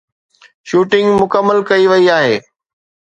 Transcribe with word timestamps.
shooting 0.67 1.07
مڪمل 1.21 1.57
ڪئي 1.69 1.85
وئي 1.91 2.05
آهي 2.17 2.35